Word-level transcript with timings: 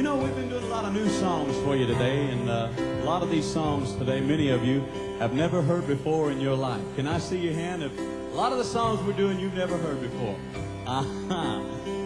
You 0.00 0.04
know, 0.04 0.16
we've 0.16 0.34
been 0.34 0.48
doing 0.48 0.64
a 0.64 0.68
lot 0.68 0.86
of 0.86 0.94
new 0.94 1.06
songs 1.10 1.54
for 1.58 1.76
you 1.76 1.86
today, 1.86 2.30
and 2.30 2.48
uh, 2.48 2.70
a 2.78 3.04
lot 3.04 3.22
of 3.22 3.28
these 3.28 3.44
songs 3.44 3.94
today, 3.96 4.22
many 4.22 4.48
of 4.48 4.64
you 4.64 4.80
have 5.18 5.34
never 5.34 5.60
heard 5.60 5.86
before 5.86 6.30
in 6.30 6.40
your 6.40 6.56
life. 6.56 6.80
Can 6.96 7.06
I 7.06 7.18
see 7.18 7.36
your 7.36 7.52
hand? 7.52 7.82
If 7.82 7.98
a 7.98 8.34
lot 8.34 8.50
of 8.50 8.56
the 8.56 8.64
songs 8.64 9.02
we're 9.02 9.12
doing 9.12 9.38
you've 9.38 9.52
never 9.52 9.76
heard 9.76 10.00
before. 10.00 10.38
Uh-huh. 10.86 11.62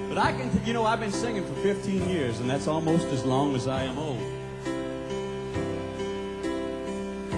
But 0.09 0.19
I 0.19 0.33
can, 0.33 0.51
you 0.66 0.73
know, 0.73 0.84
I've 0.84 0.98
been 0.98 1.12
singing 1.12 1.46
for 1.46 1.55
15 1.62 2.09
years, 2.09 2.41
and 2.41 2.51
that's 2.51 2.66
almost 2.66 3.07
as 3.07 3.25
long 3.25 3.55
as 3.55 3.69
I 3.69 3.84
am 3.84 3.97
old. 3.97 4.19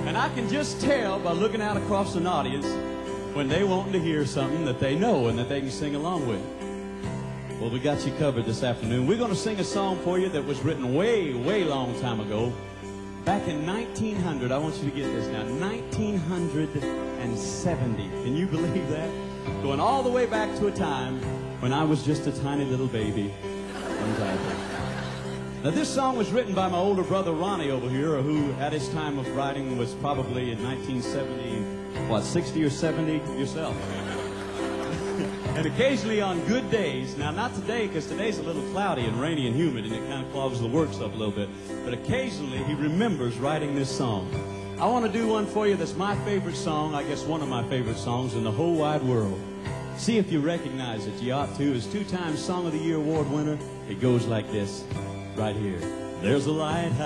And 0.07 0.17
I 0.17 0.31
can 0.31 0.49
just 0.49 0.81
tell 0.81 1.19
by 1.19 1.33
looking 1.33 1.61
out 1.61 1.77
across 1.77 2.15
an 2.15 2.27
audience 2.27 2.65
when 3.37 3.47
they 3.47 3.63
want 3.63 3.93
to 3.93 4.01
hear 4.01 4.25
something 4.25 4.65
that 4.65 4.81
they 4.81 4.99
know 4.99 5.29
and 5.29 5.39
that 5.39 5.51
they 5.51 5.61
can 5.61 5.71
sing 5.71 5.97
along 5.97 6.27
with. 6.27 6.66
Well, 7.61 7.71
we 7.71 7.79
got 7.79 8.05
you 8.05 8.13
covered 8.19 8.45
this 8.45 8.63
afternoon. 8.63 9.07
We're 9.07 9.17
going 9.17 9.31
to 9.31 9.37
sing 9.37 9.59
a 9.61 9.65
song 9.65 9.99
for 10.01 10.19
you 10.19 10.29
that 10.29 10.45
was 10.45 10.61
written 10.61 10.95
way, 10.95 11.33
way 11.33 11.65
long 11.65 11.99
time 12.03 12.21
ago. 12.21 12.53
Back 13.25 13.49
in 13.49 13.67
1900, 13.67 14.53
I 14.53 14.59
want 14.59 14.77
you 14.77 14.91
to 14.91 14.95
get 14.95 15.07
this 15.15 15.27
now, 15.29 15.43
1970. 15.43 17.97
Can 17.97 18.37
you 18.37 18.47
believe 18.47 18.87
that? 18.91 19.09
Going 19.63 19.81
all 19.81 20.03
the 20.03 20.11
way 20.11 20.27
back 20.27 20.55
to 20.59 20.67
a 20.67 20.71
time 20.71 21.19
when 21.63 21.73
I 21.73 21.83
was 21.83 22.05
just 22.05 22.27
a 22.27 22.33
tiny 22.43 22.67
little 22.67 22.89
baby. 22.89 23.33
Now, 25.65 25.71
this 25.71 25.89
song 25.89 26.19
was 26.19 26.31
written 26.33 26.55
by 26.55 26.69
my 26.69 26.77
older 26.77 27.05
brother 27.05 27.33
Ronnie 27.33 27.71
over 27.71 27.89
here, 27.89 28.21
who 28.21 28.53
at 28.61 28.75
his 28.75 28.91
time 28.91 29.19
of 29.19 29.35
writing 29.35 29.79
was 29.79 29.95
probably 29.95 30.53
in 30.53 30.63
1970, 30.63 32.11
what, 32.11 32.23
60 32.23 32.63
or 32.63 32.69
70 32.69 33.13
yourself. 33.39 33.75
And 35.57 35.65
occasionally 35.65 36.21
on 36.21 36.45
good 36.45 36.71
days, 36.71 37.17
now 37.17 37.31
not 37.31 37.55
today 37.55 37.87
because 37.87 38.07
today's 38.07 38.39
a 38.39 38.43
little 38.43 38.61
cloudy 38.73 39.07
and 39.07 39.19
rainy 39.19 39.47
and 39.47 39.57
humid 39.57 39.87
and 39.87 39.95
it 39.95 40.07
kind 40.07 40.23
of 40.23 40.31
clogs 40.31 40.61
the 40.61 40.67
works 40.67 41.01
up 41.01 41.15
a 41.15 41.17
little 41.17 41.33
bit, 41.33 41.49
but 41.83 41.95
occasionally 41.95 42.63
he 42.65 42.75
remembers 42.75 43.39
writing 43.39 43.75
this 43.75 43.89
song. 43.89 44.31
I 44.79 44.87
want 44.87 45.07
to 45.07 45.11
do 45.11 45.27
one 45.27 45.47
for 45.47 45.67
you 45.67 45.75
that's 45.75 45.97
my 45.97 46.15
favorite 46.27 46.57
song, 46.57 46.95
I 46.95 47.05
guess 47.05 47.23
one 47.23 47.41
of 47.41 47.49
my 47.49 47.67
favorite 47.71 47.97
songs 47.97 48.35
in 48.35 48.45
the 48.45 48.53
whole 48.53 48.75
wide 48.75 49.03
world. 49.03 49.41
See 49.97 50.19
if 50.19 50.31
you 50.31 50.41
recognize 50.41 51.07
it. 51.07 51.15
You 51.23 51.33
ought 51.33 51.57
to. 51.57 51.75
It's 51.75 51.87
two-time 51.87 52.37
Song 52.37 52.67
of 52.67 52.73
the 52.73 52.79
Year 52.79 52.97
award 52.97 53.31
winner. 53.31 53.57
It 53.89 53.99
goes 53.99 54.27
like 54.27 54.53
this, 54.53 54.85
right 55.37 55.57
here. 55.57 55.81
There's 56.21 56.45
a 56.45 56.53
lighthouse 56.53 57.01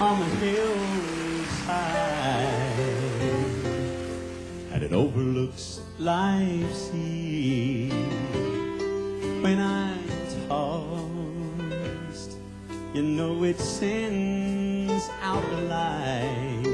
on 0.00 0.20
the 0.20 0.26
hillside 0.36 1.17
overlooks 5.48 5.80
life's 5.98 6.90
sea. 6.90 7.88
When 9.42 9.58
I'm 9.60 10.04
tossed, 10.48 12.36
you 12.94 13.02
know 13.02 13.44
it 13.44 13.58
sends 13.58 15.08
out 15.22 15.44
a 15.44 15.60
light, 15.62 16.64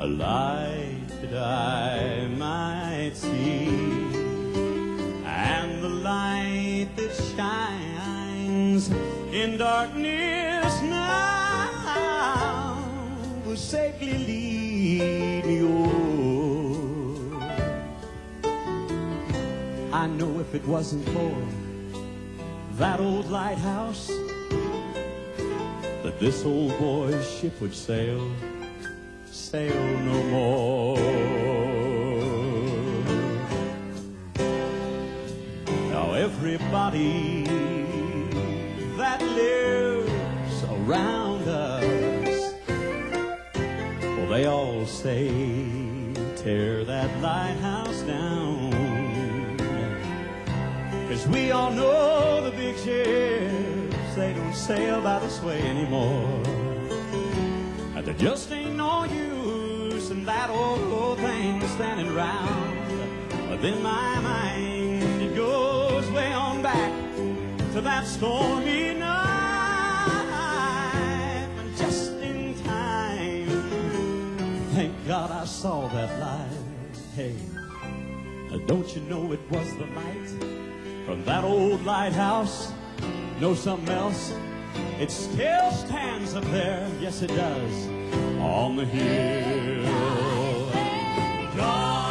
a 0.00 0.06
light 0.06 1.08
that 1.22 1.34
I 1.36 2.28
might 2.36 3.12
see, 3.14 3.68
and 5.24 5.82
the 5.82 5.88
light 5.88 6.88
that 6.96 7.14
shines 7.36 8.90
in 9.32 9.56
darkness 9.58 10.82
now 10.82 12.76
will 13.46 13.56
safely 13.56 14.18
lead 14.18 15.44
me 15.46 16.03
I 19.94 20.08
know 20.08 20.40
if 20.40 20.52
it 20.56 20.66
wasn't 20.66 21.08
for 21.10 21.36
that 22.78 22.98
old 22.98 23.30
lighthouse, 23.30 24.08
that 26.02 26.18
this 26.18 26.44
old 26.44 26.76
boy's 26.80 27.30
ship 27.38 27.60
would 27.60 27.72
sail, 27.72 28.28
sail 29.24 29.72
no 29.98 30.22
more. 30.34 30.98
Now 35.92 36.14
everybody 36.14 37.44
that 38.96 39.22
lives 39.22 40.64
around 40.64 41.46
us, 41.46 42.52
well, 44.02 44.28
they 44.28 44.46
all 44.46 44.86
say, 44.86 45.28
tear 46.34 46.82
that 46.84 47.22
lighthouse 47.22 48.00
down. 48.02 48.63
Cause 51.14 51.28
we 51.28 51.52
all 51.52 51.70
know 51.70 52.42
the 52.42 52.50
big 52.50 52.76
ships, 52.76 54.14
they 54.16 54.32
don't 54.32 54.52
sail 54.52 55.00
by 55.00 55.20
this 55.20 55.40
way 55.42 55.62
anymore. 55.62 56.42
And 57.94 58.04
there 58.04 58.14
just 58.14 58.50
ain't 58.50 58.74
no 58.74 59.04
use 59.04 60.10
in 60.10 60.24
that 60.24 60.50
old 60.50 61.16
thing 61.18 61.64
standing 61.68 62.08
around. 62.08 62.76
But 63.48 63.62
then 63.62 63.80
my 63.80 64.18
mind, 64.22 65.22
it 65.22 65.36
goes 65.36 66.10
way 66.10 66.32
on 66.32 66.62
back 66.62 66.92
to 67.74 67.80
that 67.80 68.08
stormy 68.08 68.94
night. 68.94 70.26
And 71.60 71.76
just 71.76 72.10
in 72.14 72.60
time, 72.64 73.46
thank 74.72 74.92
God 75.06 75.30
I 75.30 75.44
saw 75.44 75.86
that 75.86 76.18
light. 76.18 76.48
Hey, 77.14 77.36
don't 78.66 78.96
you 78.96 79.02
know 79.02 79.30
it 79.30 79.48
was 79.48 79.72
the 79.76 79.86
light? 79.86 80.73
From 81.04 81.24
that 81.24 81.44
old 81.44 81.84
lighthouse. 81.84 82.72
Know 83.40 83.54
something 83.54 83.94
else? 83.94 84.32
It 84.98 85.10
still 85.10 85.70
stands 85.72 86.34
up 86.34 86.44
there, 86.44 86.88
yes 87.00 87.22
it 87.22 87.28
does, 87.28 87.86
on 88.40 88.76
the 88.76 88.84
hill. 88.84 89.84
God 91.56 92.03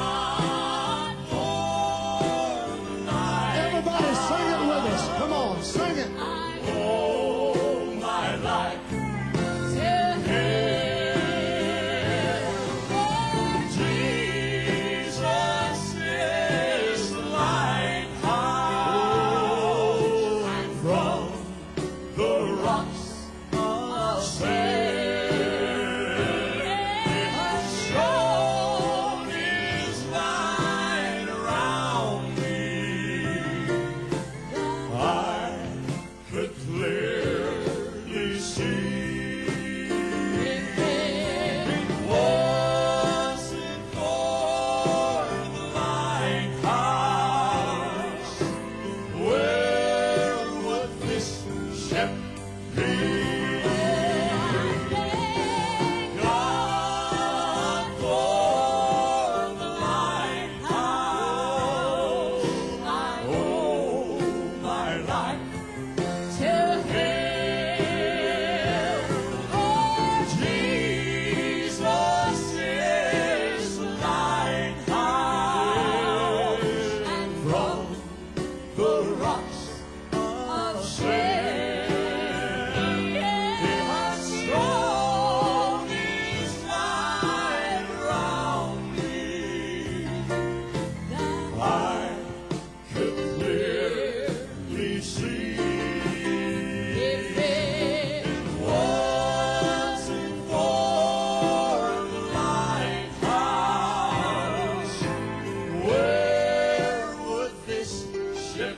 worship 108.57 108.77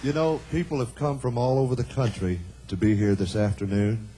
You 0.00 0.12
know, 0.14 0.40
people 0.52 0.78
have 0.78 0.94
come 0.94 1.18
from 1.18 1.36
all 1.36 1.58
over 1.58 1.74
the 1.74 1.84
country 1.84 2.40
to 2.68 2.76
be 2.76 2.94
here 2.94 3.14
this 3.14 3.34
afternoon. 3.34 4.08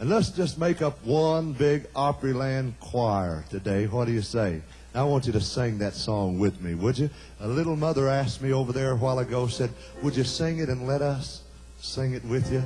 And 0.00 0.08
let's 0.08 0.30
just 0.30 0.58
make 0.58 0.80
up 0.80 1.04
one 1.04 1.52
big 1.54 1.92
Opryland 1.92 2.74
choir 2.78 3.44
today. 3.50 3.86
What 3.88 4.06
do 4.06 4.12
you 4.12 4.22
say? 4.22 4.62
I 4.94 5.02
want 5.02 5.26
you 5.26 5.32
to 5.32 5.40
sing 5.40 5.78
that 5.78 5.94
song 5.94 6.38
with 6.38 6.60
me, 6.60 6.76
would 6.76 6.98
you? 6.98 7.10
A 7.40 7.48
little 7.48 7.74
mother 7.74 8.08
asked 8.08 8.40
me 8.40 8.52
over 8.52 8.72
there 8.72 8.92
a 8.92 8.96
while 8.96 9.18
ago, 9.18 9.48
said, 9.48 9.70
Would 10.02 10.16
you 10.16 10.22
sing 10.22 10.58
it 10.58 10.68
and 10.68 10.86
let 10.86 11.02
us 11.02 11.42
sing 11.80 12.14
it 12.14 12.24
with 12.24 12.52
you? 12.52 12.62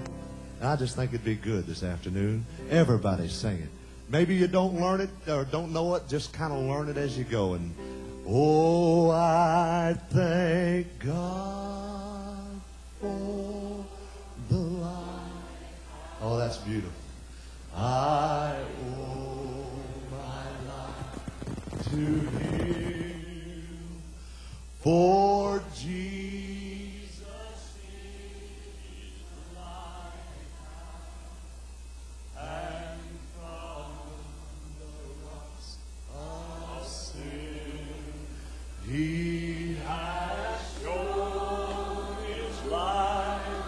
And 0.61 0.69
I 0.69 0.76
just 0.76 0.94
think 0.94 1.14
it'd 1.14 1.25
be 1.25 1.34
good 1.34 1.67
this 1.67 1.82
afternoon. 1.82 2.44
Everybody 2.70 3.29
sing 3.29 3.58
it. 3.58 3.69
Maybe 4.11 4.34
you 4.34 4.46
don't 4.46 4.79
learn 4.79 5.00
it 5.00 5.11
or 5.26 5.46
don't 5.46 5.73
know 5.73 5.94
it, 5.94 6.06
just 6.08 6.34
kind 6.34 6.52
of 6.52 6.58
learn 6.64 6.90
it 6.90 6.99
as 6.99 7.17
you 7.17 7.25
go. 7.25 7.55
And 7.55 7.75
oh, 8.26 9.11
I 9.11 9.96
thank 10.11 10.99
God 10.99 11.81
for 24.82 25.62
Jesus 25.76 25.87
is 27.87 29.23
the 29.31 29.61
light, 29.61 30.12
and 32.37 33.00
from 33.32 33.87
the 34.81 34.94
rocks 35.25 35.69
of 36.12 36.84
sin 36.84 37.87
He 38.90 39.76
has 39.87 40.58
shown 40.82 42.17
His 42.26 42.56
light 42.69 43.62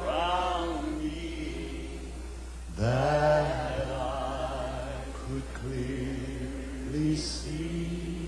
around 0.00 1.02
me 1.02 1.88
that 2.76 3.88
I 3.90 5.02
could 5.14 5.42
clearly 5.54 7.16
see. 7.16 8.27